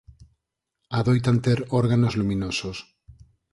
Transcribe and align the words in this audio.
Adoitan 0.99 1.37
ter 1.45 1.59
órganos 1.81 2.13
luminosos. 2.19 2.77